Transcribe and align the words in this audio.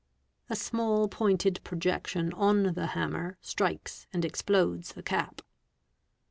A 0.49 0.55
small 0.55 1.07
pointed 1.07 1.59
"projection 1.63 2.33
on 2.33 2.73
the 2.73 2.87
hammer 2.97 3.37
strikes 3.39 4.07
and 4.11 4.25
explodes 4.25 4.93
the 4.93 5.03
cap. 5.03 5.43